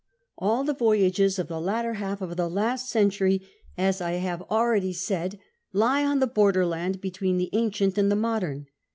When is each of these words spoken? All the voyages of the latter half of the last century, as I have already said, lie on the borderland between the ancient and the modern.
All 0.35 0.63
the 0.63 0.73
voyages 0.73 1.37
of 1.37 1.47
the 1.47 1.61
latter 1.61 1.93
half 1.93 2.21
of 2.21 2.35
the 2.35 2.49
last 2.49 2.89
century, 2.89 3.47
as 3.77 4.01
I 4.01 4.13
have 4.13 4.41
already 4.49 4.93
said, 4.93 5.37
lie 5.73 6.03
on 6.03 6.17
the 6.19 6.25
borderland 6.25 6.99
between 6.99 7.37
the 7.37 7.51
ancient 7.53 7.99
and 7.99 8.11
the 8.11 8.15
modern. 8.15 8.65